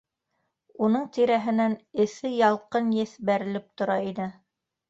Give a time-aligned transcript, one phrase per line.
[0.85, 4.31] Уның тирәһенән эҫе ялҡын еҫ бәрелеп тора ине.